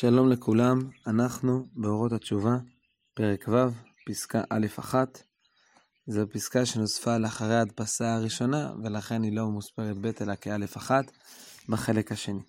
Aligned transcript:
שלום 0.00 0.28
לכולם, 0.28 0.78
אנחנו 1.06 1.66
באורות 1.72 2.12
התשובה, 2.12 2.58
פרק 3.14 3.48
ו', 3.48 3.56
פסקה 4.06 4.42
א'1. 4.50 4.94
זו 6.06 6.20
פסקה 6.32 6.66
שנוספה 6.66 7.18
לאחרי 7.18 7.54
ההדפסה 7.54 8.14
הראשונה, 8.14 8.72
ולכן 8.84 9.22
היא 9.22 9.36
לא 9.36 9.46
מוספרת 9.46 9.96
ב' 10.00 10.10
אלא 10.20 10.34
כא'1 10.40 10.90
בחלק 11.68 12.12
השני. 12.12 12.40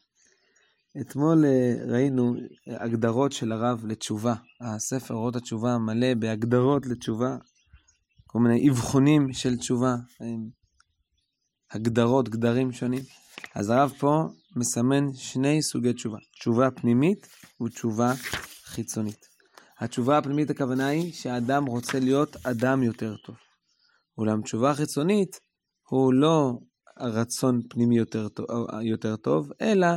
אתמול 1.01 1.45
אה, 1.45 1.75
ראינו 1.87 2.35
הגדרות 2.67 3.31
של 3.31 3.51
הרב 3.51 3.85
לתשובה. 3.85 4.33
הספר 4.61 5.13
אורות 5.13 5.35
התשובה 5.35 5.77
מלא 5.77 6.13
בהגדרות 6.13 6.85
לתשובה, 6.85 7.37
כל 8.27 8.39
מיני 8.39 8.69
אבחונים 8.69 9.33
של 9.33 9.57
תשובה, 9.57 9.95
הגדרות, 11.71 12.29
גדרים 12.29 12.71
שונים. 12.71 13.03
אז 13.55 13.69
הרב 13.69 13.93
פה 13.99 14.23
מסמן 14.55 15.13
שני 15.13 15.61
סוגי 15.61 15.93
תשובה, 15.93 16.17
תשובה 16.39 16.71
פנימית 16.71 17.27
ותשובה 17.61 18.13
חיצונית. 18.63 19.25
התשובה 19.79 20.17
הפנימית 20.17 20.49
הכוונה 20.49 20.87
היא 20.87 21.13
שהאדם 21.13 21.65
רוצה 21.65 21.99
להיות 21.99 22.35
אדם 22.45 22.83
יותר 22.83 23.15
טוב. 23.17 23.35
אולם 24.17 24.41
תשובה 24.41 24.73
חיצונית 24.73 25.39
הוא 25.89 26.13
לא 26.13 26.59
רצון 26.99 27.61
פנימי 27.69 27.97
יותר 27.97 28.29
טוב, 28.29 28.47
יותר 28.81 29.15
טוב 29.15 29.51
אלא 29.61 29.87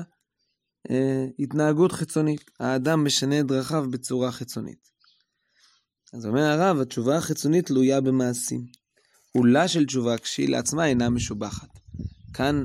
אה, 0.91 1.27
התנהגות 1.38 1.92
חיצונית. 1.92 2.50
האדם 2.61 3.05
משנה 3.05 3.41
את 3.41 3.47
דרכיו 3.47 3.84
בצורה 3.91 4.33
חיצונית. 4.33 4.88
אז 6.14 6.27
אומר 6.27 6.42
הרב, 6.42 6.80
התשובה 6.80 7.16
החיצונית 7.16 7.66
תלויה 7.66 8.00
במעשים. 8.00 8.84
עולה 9.37 9.69
של 9.69 9.87
תשובה 9.87 10.19
כשהיא 10.19 10.48
לעצמה 10.48 10.87
אינה 10.87 11.11
משובחת. 11.11 11.69
כאן, 12.34 12.65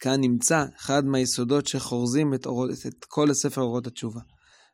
כאן 0.00 0.20
נמצא 0.20 0.64
אחד 0.76 1.04
מהיסודות 1.04 1.66
שחורזים 1.66 2.34
את, 2.34 2.46
אור, 2.46 2.66
את 2.86 3.04
כל 3.04 3.30
הספר 3.30 3.60
אורות 3.60 3.86
התשובה. 3.86 4.20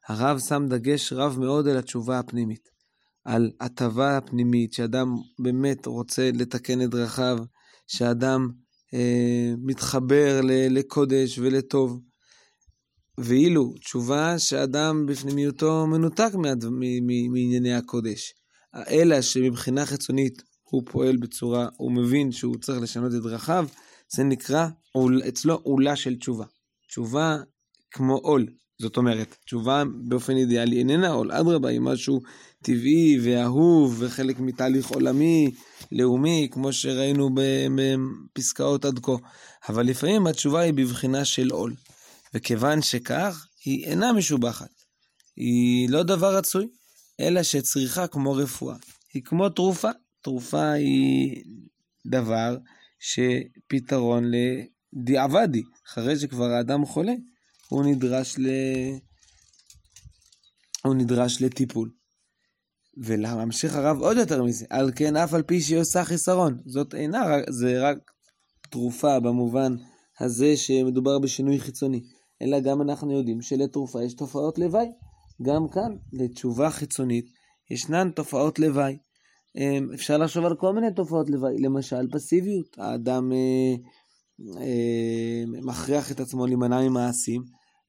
הרב 0.09 0.39
שם 0.49 0.67
דגש 0.69 1.13
רב 1.13 1.39
מאוד 1.39 1.69
על 1.69 1.77
התשובה 1.77 2.19
הפנימית, 2.19 2.69
על 3.25 3.51
הטבה 3.61 4.17
הפנימית, 4.17 4.73
שאדם 4.73 5.15
באמת 5.39 5.87
רוצה 5.87 6.31
לתקן 6.35 6.83
את 6.83 6.91
דרכיו, 6.91 7.39
שאדם 7.87 8.49
אה, 8.95 9.55
מתחבר 9.65 10.41
ל, 10.43 10.79
לקודש 10.79 11.39
ולטוב. 11.39 12.01
ואילו 13.19 13.75
תשובה 13.81 14.39
שאדם 14.39 15.07
בפנימיותו 15.07 15.87
מנותק 15.87 16.31
מענייני 17.31 17.75
הקודש, 17.75 18.35
אלא 18.89 19.23
שמבחינה 19.23 19.87
חיצונית 19.87 20.43
הוא 20.73 20.83
פועל 20.91 21.17
בצורה, 21.17 21.69
הוא 21.77 21.93
מבין 21.93 22.33
שהוא 22.33 22.57
צריך 22.57 22.83
לשנות 22.83 23.15
את 23.15 23.23
דרכיו, 23.23 23.67
זה 24.17 24.25
נקרא 24.25 24.69
אצלו 25.29 25.55
עולה 25.55 25.97
של 25.97 26.17
תשובה. 26.17 26.45
תשובה 26.89 27.37
כמו 27.91 28.17
עול, 28.17 28.47
זאת 28.81 28.97
אומרת, 28.97 29.37
תשובה 29.45 29.83
באופן 30.09 30.37
אידיאלי 30.37 30.79
איננה 30.79 31.09
עול, 31.09 31.33
אדרבה, 31.33 31.69
היא 31.69 31.81
משהו 31.81 32.21
טבעי 32.63 33.19
ואהוב 33.23 33.97
וחלק 33.99 34.41
מתהליך 34.41 34.89
עולמי, 34.89 35.51
לאומי, 35.93 36.49
כמו 36.51 36.73
שראינו 36.73 37.31
בפסקאות 37.75 38.85
עד 38.85 38.99
כה. 39.03 39.13
אבל 39.69 39.87
לפעמים 39.87 40.27
התשובה 40.27 40.61
היא 40.61 40.75
בבחינה 40.75 41.25
של 41.25 41.51
עול. 41.51 41.75
וכיוון 42.35 42.83
שכך, 42.83 43.47
היא 43.65 43.85
אינה 43.85 44.13
משובחת. 44.13 44.71
היא 45.37 45.91
לא 45.91 46.03
דבר 46.03 46.37
רצוי, 46.37 46.69
אלא 47.21 47.43
שצריכה 47.43 48.07
כמו 48.07 48.33
רפואה. 48.33 48.77
היא 49.15 49.23
כמו 49.25 49.49
תרופה. 49.49 49.91
תרופה 50.23 50.71
היא 50.71 51.45
דבר 52.07 52.57
שפתרון 52.99 54.25
לדיעבדי, 54.31 55.63
אחרי 55.87 56.19
שכבר 56.19 56.51
האדם 56.51 56.85
חולה, 56.85 57.15
הוא 57.69 57.85
נדרש, 57.85 58.39
ל... 58.39 58.47
הוא 60.85 60.95
נדרש 60.95 61.43
לטיפול. 61.43 61.91
ולהמשיך 62.97 63.75
הרב 63.75 63.99
עוד 64.01 64.17
יותר 64.17 64.43
מזה, 64.43 64.67
על 64.71 64.91
כן 64.97 65.17
אף 65.17 65.35
על 65.35 65.43
פי 65.43 65.61
שהיא 65.61 65.79
עושה 65.79 66.05
חיסרון, 66.05 66.59
זאת 66.67 66.95
אינה, 66.95 67.21
זה 67.51 67.89
רק 67.89 67.99
תרופה 68.71 69.21
במובן 69.21 69.77
הזה 70.21 70.57
שמדובר 70.57 71.19
בשינוי 71.19 71.61
חיצוני, 71.61 72.03
אלא 72.43 72.61
גם 72.61 72.83
אנחנו 72.83 73.13
יודעים 73.13 73.43
שלתרופה 73.43 74.05
יש 74.05 74.15
תופעות 74.15 74.59
לוואי. 74.59 74.87
גם 75.43 75.69
כאן, 75.69 75.97
לתשובה 76.13 76.71
חיצונית, 76.71 77.27
ישנן 77.71 78.11
תופעות 78.11 78.59
לוואי. 78.59 78.97
אמ, 79.57 79.89
אפשר 79.95 80.19
לחשוב 80.19 80.45
על 80.45 80.57
כל 80.57 80.73
מיני 80.73 80.95
תופעות 80.97 81.31
לוואי, 81.31 81.59
למשל 81.59 82.07
פסיביות, 82.13 82.79
האדם 82.79 83.33
אה, 83.33 83.75
אה, 84.61 85.45
מכריח 85.47 86.13
את 86.13 86.21
עצמו 86.21 86.47
להימנע 86.47 86.81
ממעשים, 86.81 87.43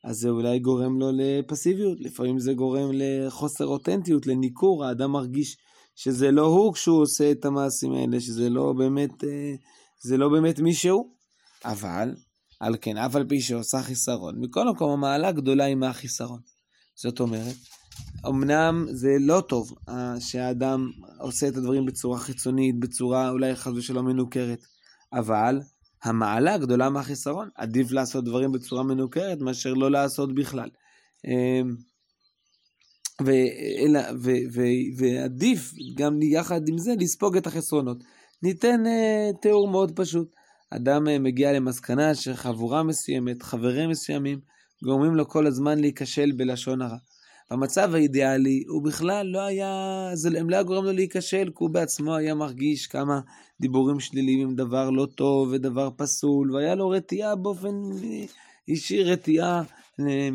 אז 0.04 0.18
זה 0.18 0.30
אולי 0.30 0.60
גורם 0.60 1.00
לו 1.00 1.12
לפסיביות, 1.14 1.98
לפעמים 2.00 2.40
זה 2.40 2.54
גורם 2.54 2.90
לחוסר 2.94 3.66
אותנטיות, 3.66 4.28
לניכור, 4.28 4.86
האדם 4.86 5.12
מרגיש 5.12 5.58
שזה 5.96 6.32
לא 6.32 6.46
הוא 6.46 6.74
כשהוא 6.74 7.02
עושה 7.02 7.32
את 7.32 7.46
המעשים 7.46 7.94
האלה, 7.94 8.20
שזה 8.20 8.50
לא 8.50 8.74
באמת, 8.74 9.24
אה, 9.24 9.54
זה 10.04 10.18
לא 10.18 10.30
באמת 10.30 10.60
מי 10.60 10.74
שהוא. 10.74 11.14
אבל, 11.66 12.16
על 12.60 12.76
כן, 12.82 12.98
אף 12.98 13.16
על 13.16 13.26
פי 13.30 13.42
שעושה 13.42 13.82
חיסרון, 13.82 14.36
מכל 14.40 14.70
מקום 14.70 14.92
המעלה 14.92 15.32
גדולה 15.32 15.64
היא 15.64 15.76
מהחיסרון. 15.76 16.40
זאת 16.96 17.20
אומרת, 17.20 17.56
אמנם 18.28 18.86
זה 18.92 19.16
לא 19.20 19.42
טוב 19.42 19.74
אה, 19.90 20.20
שהאדם 20.20 20.92
עושה 21.20 21.48
את 21.48 21.58
הדברים 21.58 21.86
בצורה 21.86 22.20
חיצונית, 22.20 22.80
בצורה 22.80 23.30
אולי 23.30 23.56
חס 23.56 23.72
ושלום 23.76 24.08
מנוכרת, 24.08 24.66
אבל 25.14 25.60
המעלה 26.04 26.58
גדולה 26.58 26.90
מהחיסרון. 26.90 27.50
עדיף 27.56 27.92
לעשות 27.92 28.26
דברים 28.26 28.52
בצורה 28.52 28.84
מנוכרת 28.84 29.42
מאשר 29.42 29.74
לא 29.74 29.92
לעשות 29.92 30.36
בכלל. 30.36 30.70
אמ, 31.26 31.76
ואלא, 33.22 34.00
ו, 34.20 34.32
ו, 34.54 34.62
ועדיף 34.98 35.74
גם 35.96 36.22
יחד 36.22 36.62
עם 36.68 36.78
זה 36.78 36.94
לספוג 37.00 37.38
את 37.38 37.48
החסרונות. 37.48 38.04
ניתן 38.44 38.84
uh, 38.86 39.38
תיאור 39.42 39.68
מאוד 39.68 39.92
פשוט. 39.96 40.28
אדם 40.70 41.08
uh, 41.08 41.20
מגיע 41.20 41.54
למסקנה 41.54 42.16
שחבורה 42.16 42.84
מסוימת, 42.84 43.44
חברים 43.44 43.90
מסוימים, 43.90 44.40
גורמים 44.84 45.16
לו 45.16 45.28
כל 45.28 45.48
הזמן 45.48 45.80
להיכשל 45.80 46.32
בלשון 46.38 46.82
הרע. 46.82 46.98
במצב 47.52 47.96
האידיאלי 47.96 48.64
הוא 48.68 48.84
בכלל 48.84 49.28
לא 49.28 49.42
היה, 49.42 50.10
זה, 50.14 50.30
לא 50.30 50.56
היה 50.56 50.64
גורם 50.64 50.86
לו 50.86 50.92
להיכשל, 50.92 51.46
כי 51.46 51.56
הוא 51.60 51.70
בעצמו 51.70 52.16
היה 52.16 52.36
מרגיש 52.36 52.88
כמה 52.88 53.20
דיבורים 53.62 54.00
שליליים 54.00 54.48
הם 54.48 54.56
דבר 54.56 54.90
לא 54.90 55.08
טוב 55.16 55.50
ודבר 55.52 55.90
פסול, 55.98 56.56
והיה 56.56 56.76
לו 56.76 56.90
רתיעה 56.90 57.36
באופן 57.36 57.76
אישי, 58.68 59.04
רתיעה 59.04 59.64
אה, 60.00 60.30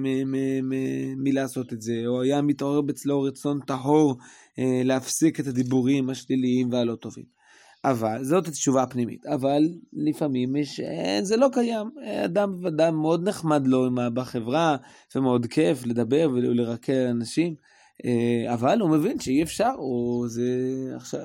מלעשות 1.16 1.72
את 1.72 1.82
זה, 1.82 2.02
או 2.06 2.22
היה 2.22 2.42
מתעורר 2.42 2.80
אצלו 2.90 3.22
רצון 3.22 3.60
טהור 3.66 4.16
אה, 4.58 4.80
להפסיק 4.84 5.40
את 5.40 5.46
הדיבורים 5.46 6.10
השליליים 6.10 6.72
והלא 6.72 6.94
טובים. 6.94 7.37
אבל, 7.84 8.24
זאת 8.24 8.48
התשובה 8.48 8.82
הפנימית, 8.82 9.26
אבל 9.26 9.62
לפעמים 9.92 10.56
יש, 10.56 10.80
אה, 10.80 11.18
זה 11.22 11.36
לא 11.36 11.48
קיים. 11.52 11.90
אדם, 12.24 12.66
אדם 12.66 12.96
מאוד 12.96 13.28
נחמד 13.28 13.66
לו 13.66 13.88
בחברה, 14.14 14.76
ומאוד 15.16 15.46
כיף 15.46 15.86
לדבר 15.86 16.30
ולרקר 16.32 17.06
אנשים, 17.10 17.54
אה, 18.04 18.54
אבל 18.54 18.80
הוא 18.80 18.90
מבין 18.90 19.20
שאי 19.20 19.42
אפשר, 19.42 19.72
הוא 19.76 20.28
זה 20.28 20.44
עכשיו 20.96 21.20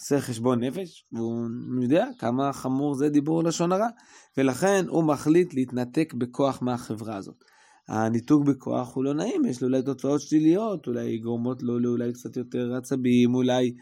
עושה 0.00 0.20
חשבון 0.20 0.64
נפש, 0.64 1.04
והוא 1.12 1.48
יודע 1.82 2.06
כמה 2.18 2.52
חמור 2.52 2.94
זה 2.94 3.08
דיבור 3.08 3.44
לשון 3.44 3.72
הרע, 3.72 3.88
ולכן 4.36 4.84
הוא 4.88 5.04
מחליט 5.04 5.54
להתנתק 5.54 6.14
בכוח 6.14 6.62
מהחברה 6.62 7.16
הזאת. 7.16 7.44
הניתוק 7.88 8.44
בכוח 8.44 8.94
הוא 8.94 9.04
לא 9.04 9.14
נעים, 9.14 9.44
יש 9.44 9.62
לו 9.62 9.68
אולי 9.68 9.82
תוצאות 9.82 10.20
שליליות, 10.20 10.86
אולי 10.86 11.18
גורמות 11.18 11.62
לו 11.62 11.78
לאולי 11.78 12.12
קצת 12.12 12.36
יותר 12.36 12.74
עצבים, 12.74 13.34
אולי 13.34 13.66
אה, 13.66 13.72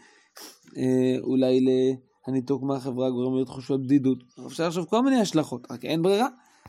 אולי 1.21 1.59
הניתוק 2.27 2.63
מהחברה 2.63 3.09
גורם 3.09 3.35
להיות 3.35 3.47
תחושות 3.47 3.83
בדידות. 3.83 4.17
אפשר 4.47 4.67
לחשוב 4.67 4.85
כל 4.85 5.03
מיני 5.03 5.21
השלכות, 5.21 5.71
רק 5.71 5.85
אין 5.85 6.01
ברירה. 6.01 6.27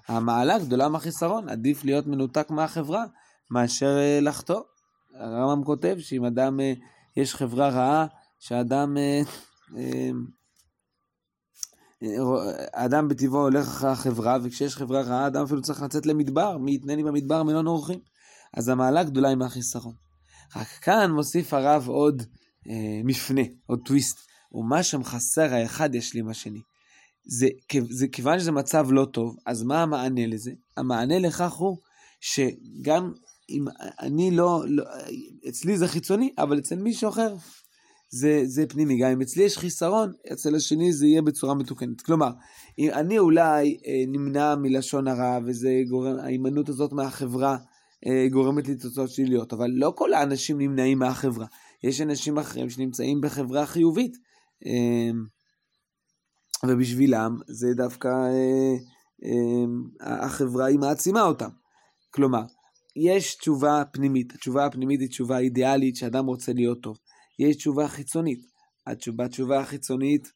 המעלה 0.08 0.58
גדולה 0.58 0.88
מהחיסרון, 0.88 1.48
עדיף 1.48 1.84
להיות 1.84 2.06
מנותק 2.06 2.50
מהחברה 2.50 3.04
מאשר 3.50 3.98
אה, 3.98 4.18
לחטוא. 4.22 4.60
הרמב"ם 5.14 5.64
כותב 5.64 5.96
שאם 5.98 6.24
אדם, 6.24 6.60
אה, 6.60 6.72
יש 7.16 7.34
חברה 7.34 7.68
רעה, 7.68 8.06
שאדם, 8.38 8.96
אדם 12.72 13.08
בטבעו 13.08 13.40
הולך 13.40 13.68
אחרי 13.68 13.90
החברה, 13.90 14.38
וכשיש 14.42 14.76
חברה 14.76 15.00
רעה, 15.02 15.26
אדם 15.26 15.44
אפילו 15.44 15.62
צריך 15.62 15.82
לצאת 15.82 16.06
למדבר, 16.06 16.58
מי 16.58 16.74
יתנני 16.74 17.04
במדבר 17.04 17.42
מלון 17.42 17.66
אורחים. 17.66 17.98
אז 18.56 18.68
המעלה 18.68 19.04
גדולה 19.04 19.28
היא 19.28 19.36
מהחיסרון. 19.36 19.94
רק 20.56 20.66
כאן 20.66 21.10
מוסיף 21.10 21.54
הרב 21.54 21.88
עוד 21.88 22.22
אה, 22.70 23.00
מפנה, 23.04 23.42
עוד 23.66 23.80
טוויסט, 23.84 24.18
ומה 24.52 24.82
שם 24.82 25.04
חסר 25.04 25.54
האחד 25.54 25.94
ישלים 25.94 26.28
השני. 26.28 26.60
זה, 27.24 27.48
זה 27.90 28.08
כיוון 28.08 28.38
שזה 28.38 28.52
מצב 28.52 28.86
לא 28.90 29.04
טוב, 29.04 29.36
אז 29.46 29.62
מה 29.62 29.82
המענה 29.82 30.26
לזה? 30.26 30.52
המענה 30.76 31.18
לכך 31.18 31.52
הוא 31.52 31.76
שגם 32.20 33.12
אם 33.50 33.64
אני 34.00 34.30
לא, 34.30 34.62
לא, 34.66 34.84
אצלי 35.48 35.78
זה 35.78 35.88
חיצוני, 35.88 36.30
אבל 36.38 36.58
אצל 36.58 36.76
מישהו 36.76 37.08
אחר 37.08 37.36
זה, 38.08 38.42
זה 38.44 38.66
פנימי. 38.66 38.98
גם 38.98 39.10
אם 39.10 39.20
אצלי 39.20 39.42
יש 39.42 39.58
חיסרון, 39.58 40.12
אצל 40.32 40.54
השני 40.54 40.92
זה 40.92 41.06
יהיה 41.06 41.22
בצורה 41.22 41.54
מתוקנת. 41.54 42.00
כלומר, 42.00 42.30
אם 42.78 42.90
אני 42.92 43.18
אולי 43.18 43.78
אה, 43.86 44.04
נמנע 44.08 44.54
מלשון 44.54 45.08
הרע, 45.08 45.38
וזה 45.46 45.82
גורם, 45.88 46.18
ההימנעות 46.18 46.68
הזאת 46.68 46.92
מהחברה 46.92 47.56
אה, 48.06 48.28
גורמת 48.30 48.68
לי 48.68 48.76
תוצאות 48.76 49.10
שליליות, 49.10 49.52
אבל 49.52 49.70
לא 49.70 49.92
כל 49.96 50.12
האנשים 50.12 50.58
נמנעים 50.58 50.98
מהחברה. 50.98 51.46
יש 51.88 52.00
אנשים 52.00 52.38
אחרים 52.38 52.70
שנמצאים 52.70 53.20
בחברה 53.20 53.66
חיובית, 53.66 54.16
אה, 54.66 55.10
ובשבילם 56.68 57.36
זה 57.46 57.66
דווקא, 57.76 58.08
אה, 58.08 58.74
אה, 59.24 60.24
החברה 60.24 60.66
היא 60.66 60.78
מעצימה 60.78 61.22
אותם. 61.22 61.48
כלומר, 62.10 62.42
יש 62.96 63.34
תשובה 63.34 63.82
פנימית, 63.92 64.34
התשובה 64.34 64.66
הפנימית 64.66 65.00
היא 65.00 65.08
תשובה 65.08 65.38
אידיאלית 65.38 65.96
שאדם 65.96 66.26
רוצה 66.26 66.52
להיות 66.52 66.82
טוב. 66.82 66.98
יש 67.38 67.56
תשובה 67.56 67.88
חיצונית. 67.88 68.40
התשובה, 68.86 69.24
התשובה 69.24 69.60
החיצונית, 69.60 70.32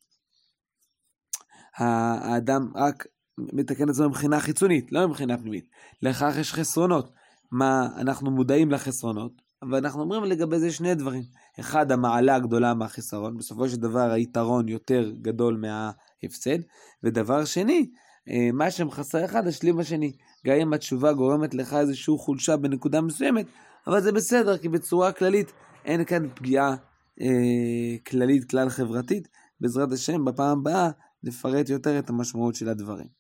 האדם 1.77 2.73
רק 2.75 3.06
מתקן 3.39 3.85
את 3.85 3.89
עצמו 3.89 4.09
מבחינה 4.09 4.41
חיצונית, 4.41 4.93
לא 4.93 5.09
מבחינה 5.09 5.39
פנימית. 5.39 5.69
לכך 6.03 6.35
יש 6.41 6.53
חסרונות. 6.53 7.12
מה, 7.53 7.89
אנחנו 7.97 8.31
מודעים 8.31 8.71
לחסרונות, 8.71 9.33
אבל 9.62 9.78
אנחנו 9.78 10.00
אומרים 10.00 10.25
לגבי 10.25 10.58
זה 10.58 10.72
שני 10.72 10.94
דברים. 10.94 11.22
אחד, 11.60 11.93
המעלה 11.93 12.34
הגדולה 12.34 12.75
מהחיסרון, 12.75 13.37
בסופו 13.37 13.69
של 13.69 13.76
דבר 13.76 14.10
היתרון 14.10 14.69
יותר 14.69 15.10
גדול 15.22 15.56
מההפסד, 15.56 16.58
ודבר 17.02 17.44
שני, 17.44 17.90
אה, 18.28 18.49
מה 18.52 18.70
שמחסר 18.70 19.25
אחד, 19.25 19.46
השלים 19.46 19.76
בשני. 19.76 20.12
גם 20.46 20.56
אם 20.56 20.72
התשובה 20.72 21.12
גורמת 21.12 21.55
לך 21.55 21.75
איזושהי 21.75 22.14
חולשה 22.19 22.56
בנקודה 22.56 23.00
מסוימת, 23.00 23.46
אבל 23.87 24.00
זה 24.00 24.12
בסדר, 24.12 24.58
כי 24.58 24.69
בצורה 24.69 25.12
כללית 25.12 25.52
אין 25.84 26.05
כאן 26.05 26.28
פגיעה 26.34 26.76
אה, 27.20 27.96
כללית, 28.06 28.50
כלל 28.50 28.69
חברתית. 28.69 29.28
בעזרת 29.60 29.93
השם, 29.93 30.25
בפעם 30.25 30.58
הבאה 30.58 30.90
נפרט 31.22 31.69
יותר 31.69 31.99
את 31.99 32.10
המשמעות 32.10 32.55
של 32.55 32.69
הדברים. 32.69 33.18